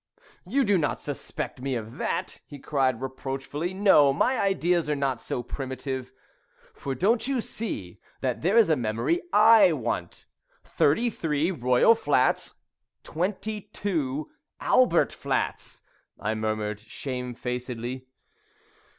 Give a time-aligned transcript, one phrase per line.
[0.47, 3.71] "You do not suspect me of that?" he cried reproachfully.
[3.75, 6.11] "No, my ideas are not so primitive.
[6.73, 10.25] For don't you see that there is a memory I want
[10.63, 12.55] '33, Royal Flats'"
[13.03, 14.27] "22,
[14.59, 15.83] Albert Flats,"
[16.19, 18.07] I murmured shame facedly.